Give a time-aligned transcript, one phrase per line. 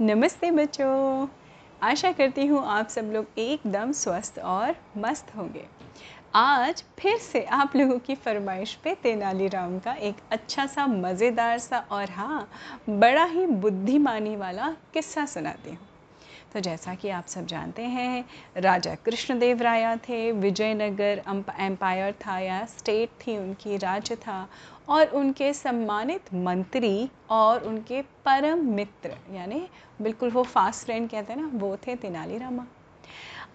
[0.00, 1.26] नमस्ते बच्चों।
[1.82, 5.64] आशा करती हूँ आप सब लोग एकदम स्वस्थ और मस्त होंगे।
[6.34, 11.78] आज फिर से आप लोगों की फरमाइश पे तेनालीराम का एक अच्छा सा, मज़ेदार सा
[11.90, 12.48] और हाँ
[12.88, 15.78] बड़ा ही बुद्धिमानी वाला किस्सा सुनाती हूँ।
[16.52, 18.24] तो जैसा कि आप सब जानते हैं,
[18.56, 21.22] राजा कृष्णदेव राया थे, विजयनगर
[21.60, 24.48] एम्पायर था या स्टेट थी, उनकी राज्य था
[24.88, 29.66] और उनके सम्मानित मंत्री और उनके परम मित्र, यानी
[30.02, 32.66] बिल्कुल वो फास्ट फ्रेंड कहते हैं ना, वो थे तेनालीरामा।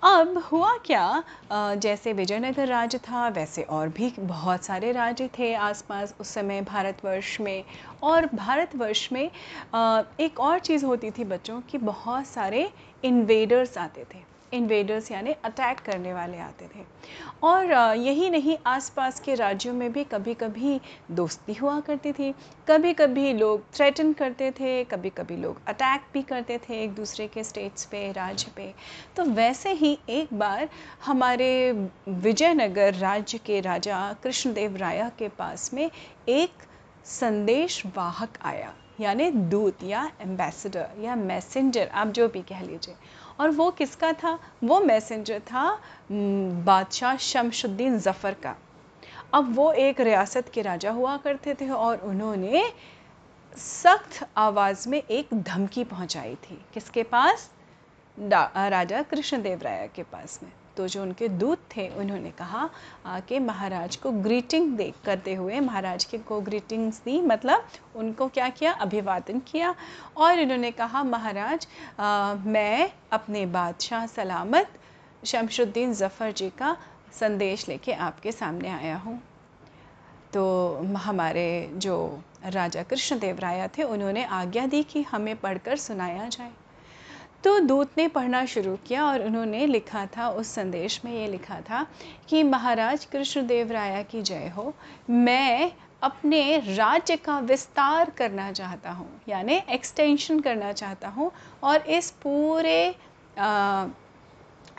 [0.04, 1.24] अब हुआ क्या?
[1.54, 7.40] जैसे विजयनगर राज्य था, वैसे और भी बहुत सारे राज्य थे आसपास उस समय भारतवर्ष
[7.42, 7.64] में।
[8.04, 12.70] और भारतवर्ष में एक और चीज़ होती थी बच्चों, कि बहुत सारे
[13.04, 16.86] इन्वेडर्स आते थे। इन्वेडर्स यानी अटैक करने वाले आते थे।
[17.44, 20.80] और यही नहीं, आसपास के राज्यों में भी कभी कभी
[21.12, 22.34] दोस्ती हुआ करती थी।
[22.68, 27.28] कभी कभी लोग थ्रेटन करते थे कभी कभी लोग अटैक भी करते थे एक दूसरे
[27.28, 28.74] के स्टेट्स पे, राज्य पे।
[29.16, 30.68] तो वैसे ही एक बार
[31.06, 31.72] हमारे
[32.10, 35.90] विजयनगर राज्य के राजा कृष्णदेव राय के पास में
[36.30, 36.64] एक
[37.06, 42.96] संदेश वाहक आया, यानी दूत या एम्बेसडर या मैसेंजर आप जो भी कह लीजिए।
[43.42, 44.38] और वो किसका था?
[44.64, 45.80] वो मैसेंजर था
[46.12, 48.56] बादशाह शमशुद्दीन ज़फ़र का।
[49.34, 52.64] अब वो एक रियासत के राजा हुआ करते थे और उन्होंने
[53.58, 57.50] सख्त आवाज़ में एक धमकी पहुंचाई थी। किसके पास?
[58.18, 62.70] राजा कृष्णदेव राय के पास में। तो जो उनके दूत थे उन्होंने कहा
[63.28, 68.50] कि महाराज को ग्रीटिंग दे करते हुए महाराज के को ग्रीटिंग्स दी मतलब उनको क्या
[68.52, 68.72] किया?
[68.82, 69.74] अभिवादन किया
[70.18, 71.68] और इन्होंने कहा महाराज
[72.00, 74.80] आ, मैं अपने बादशाह सलामत
[75.24, 76.76] शमशुद्दीन ज़फ़र जी का
[77.14, 79.22] संदेश लेके आपके सामने आया हूँ।
[80.34, 80.44] तो
[80.98, 81.96] हमारे जो
[82.46, 86.52] राजा कृष्णदेव राय थे उन्होंने आज्ञा दी कि हमें पढ़कर सुनाया जाए।
[87.44, 91.60] तो दूत ने पढ़ना शुरू किया और उन्होंने लिखा था, उस संदेश में ये लिखा
[91.62, 91.86] था
[92.30, 94.74] कि महाराज कृष्णदेव राया की जय हो।
[95.10, 95.72] मैं
[96.04, 101.32] अपने राज्य का विस्तार करना चाहता हूँ, यानी एक्सटेंशन करना चाहता हूँ
[101.64, 102.96] और इस पूरे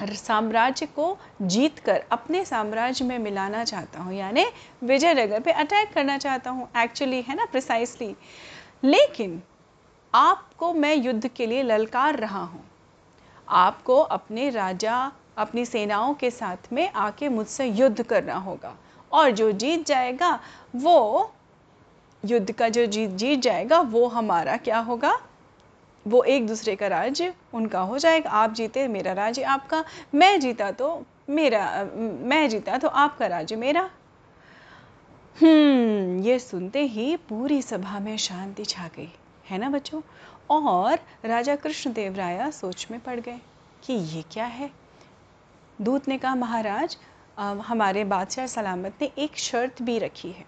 [0.03, 4.45] साम्राज्य को जीत कर अपने साम्राज्य में मिलाना चाहता हूँ, यानी
[4.83, 8.15] विजयनगर पे अटैक करना चाहता हूँ एक्चुअली है ना प्रिसाइसली
[8.85, 9.41] लेकिन
[10.15, 12.65] आपको मैं युद्ध के लिए ललकार रहा हूँ।
[13.49, 18.77] आपको अपने राजा, अपनी सेनाओं के साथ में आके मुझसे युद्ध करना होगा।
[19.13, 20.41] और जो जीत जाएगा,
[20.77, 21.33] वो,
[22.25, 25.19] युद्ध का जो जीत जीत जाएगा, वो हमारा क्या होगा?
[26.07, 29.85] वो एक दूसरे का राज्य, उनका हो जाएगा। आप जीते, मेरा राज्य आपका।
[30.15, 31.89] मैं जीता तो मेरा,
[32.21, 33.91] मैं जीता तो आपका राज्य मेरा।
[35.43, 39.13] हम्म ये सुनते ही पूरी सभा में शांति छा गई।
[39.53, 40.01] है ना बच्चों?
[40.51, 43.41] और राजा कृष्णदेव राय सोच में पड़ गए
[43.83, 44.71] कि ये क्या है?
[45.79, 46.97] दूत ने कहा, महाराज
[47.37, 50.45] हमारे बादशाह सलामत ने एक शर्त भी रखी है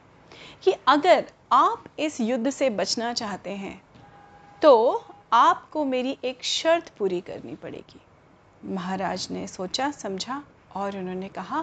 [0.65, 3.81] कि अगर आप इस युद्ध से बचना चाहते हैं
[4.63, 8.01] तो आपको मेरी एक शर्त पूरी करनी पड़ेगी।
[8.65, 10.43] महाराज ने सोचा, समझा
[10.75, 11.63] और उन्होंने कहा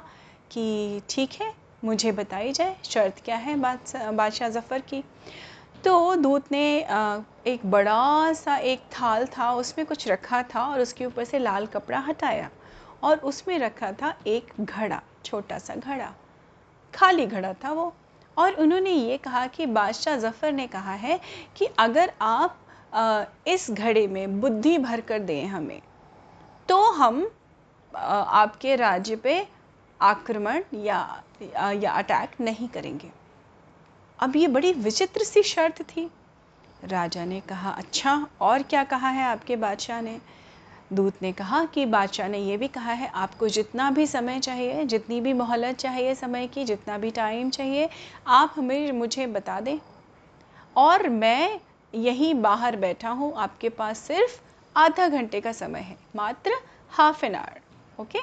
[0.52, 1.54] कि ठीक है,
[1.84, 5.04] मुझे बताई जाए शर्त क्या है बादशाह ज़फ़र की।
[5.86, 6.66] तो दूत ने
[7.48, 11.66] एक बड़ा सा एक थाल था, उसमें कुछ रखा था और उसके ऊपर से लाल
[11.68, 12.50] कपड़ा हटाया
[13.04, 16.14] और उसमें रखा था एक घड़ा, छोटा सा घड़ा,
[16.94, 17.94] खाली घड़ा था वो।
[18.38, 21.20] और उन्होंने ये कहा कि बादशाह ज़फ़र ने कहा है
[21.58, 22.58] कि अगर आप
[23.48, 25.82] इस घड़े में बुद्धि भर कर दें हमें
[26.70, 27.26] तो हम
[27.94, 29.46] आपके राज्य पे
[30.00, 31.00] आक्रमण या
[31.74, 33.10] या अटैक नहीं करेंगे।
[34.22, 36.10] अब ये बड़ी विचित्र सी शर्त थी।
[36.84, 40.20] राजा ने कहा अच्छा और क्या कहा है आपके बादशाह ने?
[40.94, 44.86] दूत ने कहा कि बादशाह ने यह भी कहा है, आपको जितना भी समय चाहिए,
[44.86, 47.90] जितनी भी मोहलत चाहिए समय की, जितना भी टाइम चाहिए,
[48.28, 49.78] आप हमें, मुझे बता दें।
[50.76, 51.60] और मैं
[51.96, 54.40] यहीं बाहर बैठा हूँ, आपके पास सिर्फ़
[54.76, 56.52] आधा घंटे का समय है, मात्र
[56.90, 57.60] हाफ़ एन आवर
[58.00, 58.20] ओके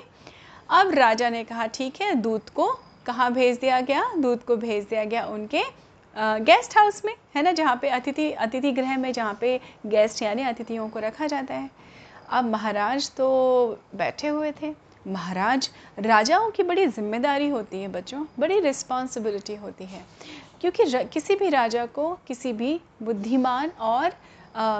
[0.71, 2.71] अब राजा ने कहा, ठीक है, दूत को
[3.07, 4.05] कहाँ भेज दिया गया?
[4.19, 5.88] दूत को भेज दिया गया उनके
[6.19, 10.43] गेस्ट हाउस में, है ना, जहाँ पे अतिथि अतिथि गृह में जहाँ पे गेस्ट यानी
[10.45, 11.71] अतिथियों को रखा जाता है।
[12.29, 13.29] अब महाराज तो
[13.97, 14.73] बैठे हुए थे।
[15.07, 20.05] महाराज राजाओं की बड़ी ज़िम्मेदारी होती है बच्चों, बड़ी रिस्पॉन्सिबिलिटी होती है।
[20.61, 24.13] क्योंकि किसी भी राजा को, किसी भी बुद्धिमान और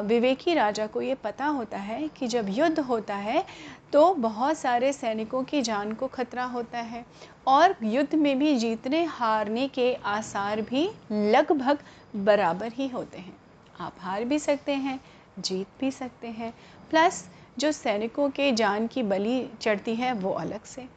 [0.05, 3.45] विवेकी राजा को ये पता होता है कि जब युद्ध होता है
[3.93, 7.05] तो बहुत सारे सैनिकों की जान को खतरा होता है
[7.47, 11.79] और युद्ध में भी जीतने, हारने के आसार भी लगभग
[12.17, 13.37] बराबर ही होते हैं।
[13.81, 15.01] आप हार भी सकते हैं,
[15.39, 16.55] जीत भी सकते हैं।
[16.91, 20.89] प्लस जो सैनिकों के जान की बलि चढ़ती है, वो अलग से।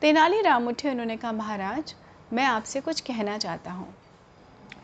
[0.00, 1.94] तेनालीराम उठे, उन्होंने कहा, महाराज,
[2.32, 3.94] मैं आपसे कुछ कहना चाहता हूँ।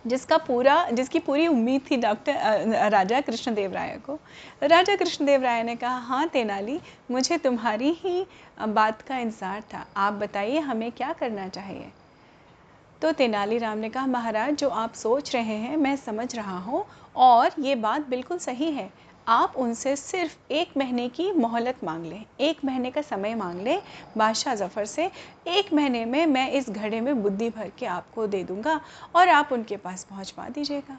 [0.07, 4.19] जिसका पूरा, जिसकी पूरी उम्मीद थी डॉक्टर राजा कृष्णदेव राय को।
[4.63, 6.79] राजा कृष्णदेव राय ने कहा हाँ तेनाली,
[7.11, 8.27] मुझे तुम्हारी ही
[8.61, 11.91] बात का इंतज़ार था। आप बताइए, हमें क्या करना चाहिए?
[13.03, 16.85] तो तेनालीराम ने कहा, महाराज, जो आप सोच रहे हैं, मैं समझ रहा हूँ
[17.17, 18.91] और ये बात बिल्कुल सही है।
[19.29, 23.81] आप उनसे सिर्फ़ एक महीने की मोहलत मांग लें, एक महीने का समय मांग लें।
[24.17, 25.11] बादशाह ज़फ़र से
[25.49, 28.81] एक महीने में मैं इस घड़े में बुद्धि भर के आपको दे दूँगा
[29.17, 30.99] और आप उनके पास पहुँचवा दीजिएगा।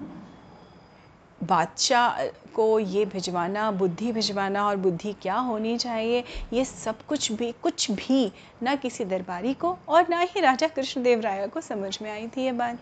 [1.41, 2.25] बादशाह
[2.55, 7.89] को ये भिजवाना, बुद्धि भिजवाना और बुद्धि क्या होनी चाहिए, ये सब कुछ भी कुछ
[7.91, 8.31] भी
[8.63, 12.45] ना किसी दरबारी को और ना ही राजा कृष्णदेव राय को समझ में आई थी
[12.45, 12.79] ये बात।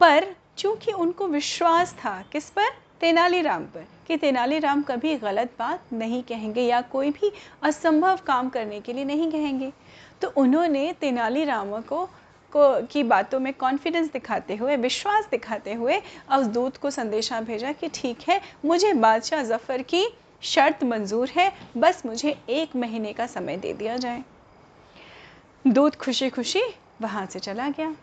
[0.00, 0.26] पर
[0.58, 2.70] चूँकि उनको विश्वास था, किस पर?
[3.00, 8.80] तेनालीराम पर कि तेनालीराम कभी गलत बात नहीं कहेंगे या कोई भी असंभव काम करने
[8.80, 9.72] के लिए नहीं कहेंगे।
[10.22, 12.08] तो उन्होंने तेनालीराम को
[12.52, 16.00] को, की बातों में कॉन्फिडेंस दिखाते हुए, विश्वास दिखाते हुए
[16.32, 20.04] दूत को संदेशा भेजा कि ठीक है, मुझे बादशाह जफ़र की
[20.42, 24.22] शर्त मंजूर है, बस मुझे एक महीने का समय दे दिया जाए।
[25.66, 26.62] दूत खुशी खुशी
[27.02, 27.94] वहाँ से चला गया।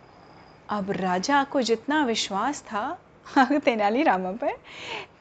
[0.70, 2.98] अब राजा को जितना विश्वास था
[3.38, 4.54] तेनालीरामा पर।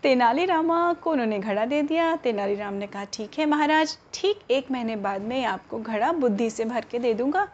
[0.02, 4.96] तेनालीरामा को उन्होंने घड़ा दे दिया। तेनालीराम ने कहा, ठीक है महाराज, ठीक एक महीने
[4.96, 7.48] बाद में आपको घड़ा बुद्धि से भर के दे दूँगा।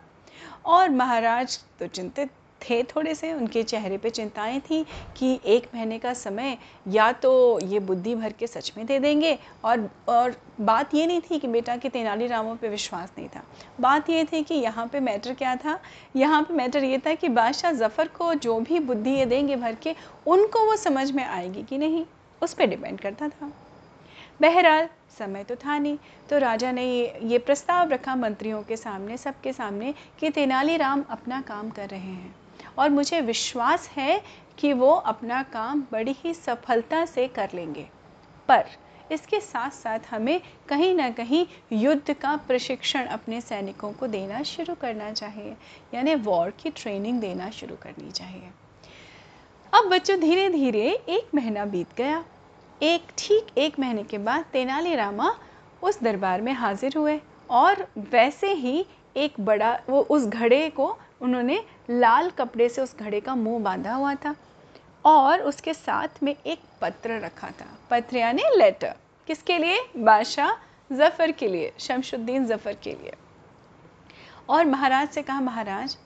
[0.67, 2.31] और महाराज तो चिंतित
[2.63, 4.83] थे थोड़े से, उनके चेहरे पे चिंताएँ थी
[5.17, 6.57] कि एक महीने का समय
[6.89, 11.21] या तो ये बुद्धि भर के सच में दे देंगे और और बात ये नहीं
[11.21, 13.43] थी कि बेटा के तेनालीरामों पे विश्वास नहीं था।
[13.81, 15.79] बात ये थी कि यहाँ पे मैटर क्या था?
[16.17, 19.75] यहाँ पे मैटर ये था कि बादशाह ज़फ़र को जो भी बुद्धि ये देंगे भर
[19.75, 19.95] के,
[20.27, 22.05] उनको वो समझ में आएगी कि नहीं?
[22.43, 23.53] उस पर डिपेंड करता था।
[24.41, 25.97] बहरहाल, समय तो था नहीं।
[26.31, 31.41] तो राजा ने ये ये प्रस्ताव रखा मंत्रियों के सामने, सबके सामने कि तेनालीराम अपना
[31.41, 32.35] काम कर रहे हैं।
[32.79, 34.21] और मुझे विश्वास है
[34.59, 37.87] कि वो अपना काम बड़ी ही सफलता से कर लेंगे।
[38.49, 38.65] पर
[39.13, 44.75] इसके साथ साथ हमें कहीं ना कहीं युद्ध का प्रशिक्षण अपने सैनिकों को देना शुरू
[44.75, 45.57] करना चाहिए,
[45.95, 48.51] यानी वॉर की ट्रेनिंग देना शुरू करनी चाहिए।
[49.73, 52.25] अब बच्चों धीरे धीरे एक महीना बीत गया।
[52.83, 55.35] एक, ठीक एक महीने के बाद तेनालीरामा
[55.83, 57.21] उस दरबार में हाजिर हुए
[57.51, 58.87] और वैसे ही
[59.17, 63.95] एक बड़ा, वो उस घड़े को उन्होंने लाल कपड़े से उस घड़े का मुँह बांधा
[63.95, 64.35] हुआ था
[65.05, 68.95] और उसके साथ में एक पत्र रखा था। पत्र यानी लेटर
[69.29, 69.81] किसके लिए?
[69.97, 70.53] बादशाह
[70.91, 73.13] जफ़र के लिए, शमशुद्दीन जफ़र के लिए।
[74.49, 75.97] और महाराज से कहा, महाराज,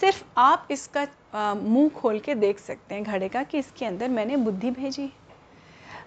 [0.00, 1.06] सिर्फ़ आप इसका
[1.54, 5.12] मुँह खोल के देख सकते हैं घड़े का कि इसके अंदर मैंने बुद्धि भेजी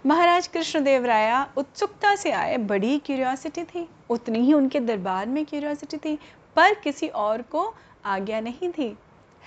[0.05, 5.97] महाराज कृष्णदेव राया उत्सुकता से आए, बड़ी क्यूरियोसिटी थी। उतनी ही उनके दरबार में क्यूरियोसिटी
[5.97, 6.17] थी,
[6.55, 7.73] पर किसी और को
[8.05, 8.95] आज्ञा नहीं थी।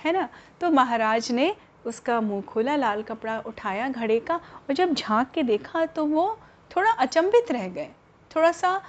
[0.03, 0.27] है ना?
[0.61, 1.55] तो महाराज ने
[1.85, 6.37] उसका मुँह खोला, लाल कपड़ा उठाया घड़े का और जब झाँक के देखा तो वो
[6.71, 7.89] थोड़ा अचंभित रह गए।
[8.31, 8.81] थोड़ा सा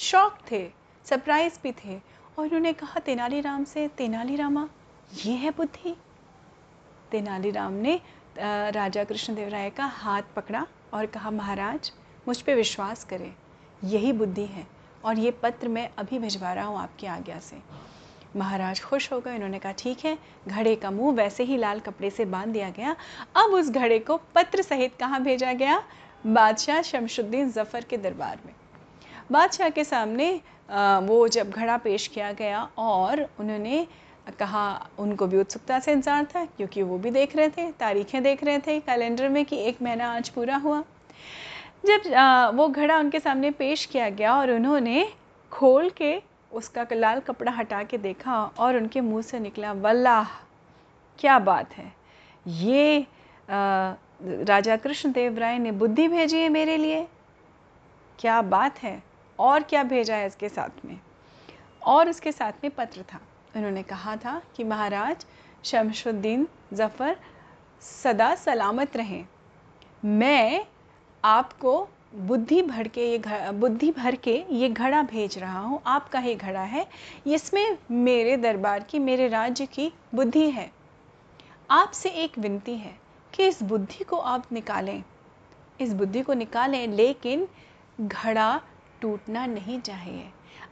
[0.00, 0.66] शौक थे
[1.06, 4.68] सरप्राइज़ भी थे और उन्होंने कहा, तेनालीराम से, तेनालीरामा,
[5.16, 5.94] ये है बुद्धि?
[7.10, 8.00] तेनालीराम ने
[8.38, 11.92] राजा कृष्णदेव राय का हाथ पकड़ा और कहा, महाराज,
[12.28, 13.32] मुझ पर विश्वास करें,
[13.84, 14.66] यही बुद्धि है
[15.04, 17.56] और ये पत्र मैं अभी भिजवा रहा हूँ आपकी आज्ञा से।
[18.36, 20.16] महाराज खुश हो गए। उन्होंने कहा, ठीक है,
[20.48, 22.96] घड़े का मुँह वैसे ही लाल कपड़े से बाँध दिया गया।
[23.36, 25.82] अब उस घड़े को पत्र सहित कहाँ भेजा गया?
[26.24, 28.52] बादशाह शमशुद्दीन जफ़र के दरबार में।
[29.32, 30.32] बादशाह के सामने
[31.02, 33.86] वो जब घड़ा पेश किया गया और उन्होंने
[34.38, 38.44] कहा, उनको भी उत्सुकता से इंतज़ार था, क्योंकि वो भी देख रहे थे, तारीखें देख
[38.44, 40.82] रहे थे, कैलेंडर में कि एक महीना आज पूरा हुआ।
[41.86, 45.06] जब वो घड़ा उनके सामने पेश किया गया और उन्होंने
[45.52, 46.12] खोल के
[46.52, 50.24] उसका लाल कपड़ा हटा के देखा और उनके मुँह से निकला वल्लाह
[51.18, 51.92] क्या बात है।
[52.46, 53.06] ये
[53.48, 57.06] आ, राजा कृष्णदेव राय ने बुद्धि भेजी है मेरे लिए।
[58.18, 59.02] क्या बात है।
[59.38, 60.98] और क्या भेजा है इसके साथ में?
[61.82, 63.20] और उसके साथ में पत्र था।
[63.56, 65.26] उन्होंने कहा था कि महाराज
[65.64, 67.16] शमशुद्दीन ज़फ़र
[67.82, 69.24] सदा सलामत रहें।
[70.04, 70.66] मैं
[71.24, 76.34] आपको बुद्धि भर के ये बुद्धि भर के ये घड़ा भेज रहा हूँ। आपका ही
[76.34, 76.86] घड़ा है।
[77.26, 80.70] इसमें मेरे दरबार की, मेरे राज्य की बुद्धि है।
[81.70, 82.94] आपसे एक विनती है
[83.32, 85.02] कि इस बुद्धि को आप निकालें।
[85.80, 87.46] इस बुद्धि को निकालें, लेकिन
[87.98, 88.60] घड़ा
[89.02, 90.24] टूटना नहीं चाहिए।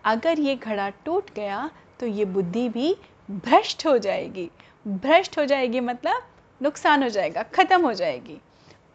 [0.05, 2.95] अगर ये घड़ा टूट गया तो ये बुद्धि भी
[3.29, 4.51] भ्रष्ट हो जाएगी।
[4.87, 6.23] भ्रष्ट हो जाएगी मतलब
[6.61, 8.41] नुकसान हो जाएगा, ख़त्म हो जाएगी।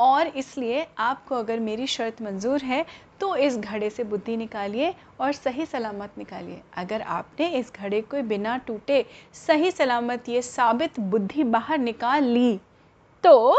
[0.02, 2.86] और इसलिए आपको अगर मेरी शर्त मंजूर है
[3.20, 8.22] तो इस घड़े से बुद्धि निकालिए और सही सलामत निकालिए। अगर आपने इस घड़े को
[8.24, 9.06] बिना टूटे
[9.38, 12.60] सही सलामत ये साबित बुद्धि बाहर निकाल ली
[13.24, 13.58] तो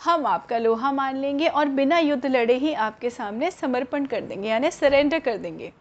[0.00, 4.48] हम आपका लोहा मान लेंगे और बिना युद्ध लड़े ही आपके सामने समर्पण कर देंगे,
[4.48, 5.72] यानी सरेंडर कर देंगे।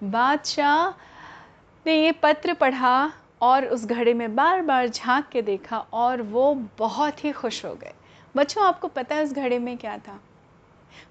[0.00, 0.88] बादशाह
[1.86, 3.10] ने ये पत्र पढ़ा
[3.42, 7.74] और उस घड़े में बार बार झाँक के देखा और वो बहुत ही खुश हो
[7.74, 7.92] गए।
[8.34, 10.18] बच्चों, आपको पता है उस घड़े में क्या था?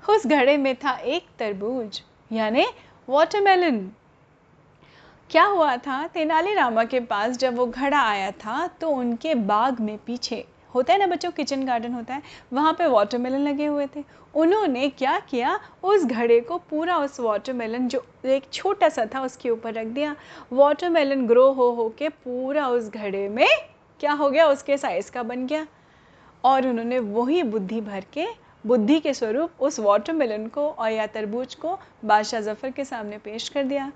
[0.10, 2.66] उस घड़े में था एक तरबूज, यानी
[3.08, 3.80] वाटरमेलन
[5.30, 6.06] क्या हुआ था?
[6.08, 10.46] तेनालीरामा के पास जब वो घड़ा आया था तो उनके बाग में पीछे,
[10.76, 12.22] होता है ना बच्चों किचन गार्डन होता है,
[12.54, 14.04] वहाँ पे वाटरमेलन लगे हुए थे।
[14.36, 15.60] उन्होंने क्या किया?
[15.84, 20.16] उस घड़े को पूरा उस वाटरमेलन जो एक छोटा सा था, उसके ऊपर रख दिया।
[20.54, 23.48] वाटरमेलन ग्रो हो हो के पूरा उस घड़े में
[24.00, 24.48] क्या हो गया?
[24.48, 25.66] उसके साइज़ का बन गया।
[26.48, 28.26] और उन्होंने वही बुद्धि भर के,
[28.68, 33.50] बुद्धि के स्वरूप उस वाटरमेलन को और या तरबूज को बादशाह जफ़र के सामने पेश
[33.50, 33.92] कर दिया।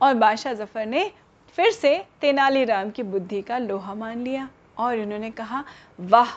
[0.00, 1.10] और बादशाह जफ़र ने
[1.56, 4.48] फिर से तेनालीराम की बुद्धि का लोहा मान लिया
[4.78, 5.64] और उन्होंने कहा,
[6.00, 6.28] वाह,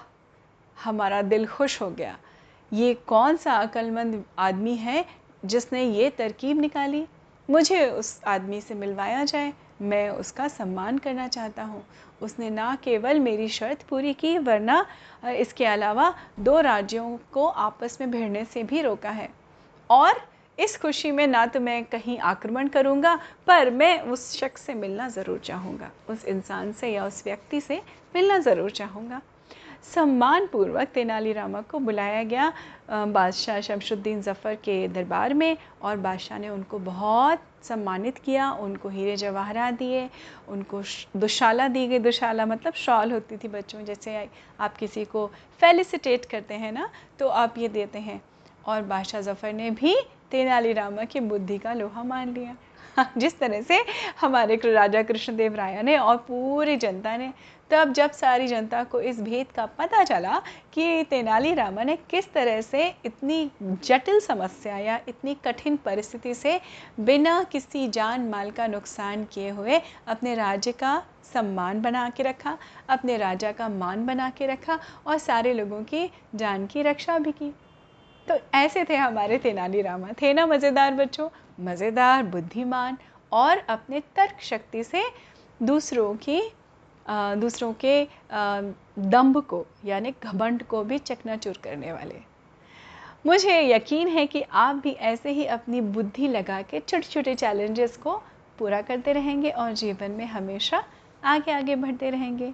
[0.77, 2.17] हमारा दिल खुश हो गया।
[2.71, 5.05] ये कौन सा अक्लमंद आदमी है
[5.45, 7.05] जिसने ये तरकीब निकाली?
[7.49, 11.83] मुझे उस आदमी से मिलवाया जाए। मैं उसका सम्मान करना चाहता हूँ।
[12.21, 14.85] उसने ना केवल मेरी शर्त पूरी की, वरना
[15.27, 19.29] इसके अलावा दो राज्यों को आपस में भिड़ने से भी रोका है।
[19.89, 20.21] और
[20.57, 23.15] इस खुशी में ना तो मैं कहीं आक्रमण करूँगा,
[23.47, 27.81] पर मैं उस शख्स से मिलना ज़रूर चाहूँगा। उस इंसान से या उस व्यक्ति से
[28.15, 29.21] मिलना ज़रूर चाहूँगा।
[29.85, 32.51] सम्मानपूर्वक तेनालीरामा को बुलाया गया।
[32.89, 39.15] बादशाह शमशुद्दीन ज़फ़र के दरबार में और बादशाह ने उनको बहुत सम्मानित किया, उनको हीरे
[39.17, 40.09] जवाहरात दिए,
[40.49, 40.81] उनको
[41.17, 44.27] दुशाला दी गई। दुशाला मतलब शॉल होती थी बच्चों जैसे
[44.59, 45.25] आप किसी को
[45.59, 46.89] फेलिसिटेट करते हैं ना
[47.19, 48.21] तो आप ये देते हैं।
[48.65, 49.95] और बादशाह ज़फ़र ने भी
[50.31, 52.55] तेनालीरामा की बुद्धि का लोहा मान लिया।
[53.17, 53.83] जिस तरह से
[54.21, 57.31] हमारे राजा कृष्णदेव राय ने और पूरी जनता ने,
[57.71, 60.41] तब जब सारी जनता को इस भेद का पता चला
[60.73, 66.59] कि तेनालीरामा ने किस तरह से इतनी जटिल समस्या या इतनी कठिन परिस्थिति से
[66.99, 71.01] बिना किसी जान माल का नुकसान किए हुए अपने राज्य का
[71.33, 72.57] सम्मान बना के रखा,
[72.89, 77.31] अपने राजा का मान बना के रखा और सारे लोगों की जान की रक्षा भी
[77.31, 77.53] की।
[78.29, 81.29] तो ऐसे थे हमारे तेनालीरामा थे ना मज़ेदार बच्चों?
[81.59, 82.97] मज़ेदार बुद्धिमान
[83.31, 85.03] और अपने तर्क शक्ति से
[85.61, 86.41] दूसरों की
[87.05, 92.19] आ, दूसरों के दम्भ को यानी घमंड को भी चकनाचूर करने वाले।
[93.25, 97.97] मुझे यकीन है कि आप भी ऐसे ही अपनी बुद्धि लगा के छोटे छोटे चैलेंजेस
[97.97, 98.15] को
[98.59, 100.83] पूरा करते रहेंगे और जीवन में हमेशा
[101.23, 102.53] आगे आगे बढ़ते रहेंगे।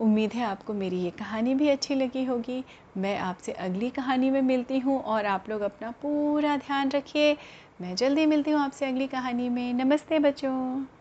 [0.00, 2.64] उम्मीद है आपको मेरी ये कहानी भी अच्छी लगी होगी।
[2.96, 7.36] मैं आपसे अगली कहानी में मिलती हूँ और आप लोग अपना पूरा ध्यान रखिए।
[7.80, 10.97] मैं जल्दी मिलती हूँ आपसे अगली कहानी में। नमस्ते बच्चों।